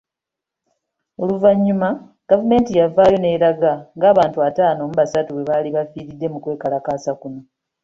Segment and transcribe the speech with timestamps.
[1.21, 1.89] Oluvannyuma
[2.29, 7.41] gavumenti yavaayo n’eraga ng’abantu ataano mu basatu bwe baali bafiiridde mu kwekalakaasa kuno.